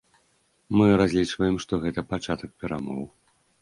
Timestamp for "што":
1.67-1.73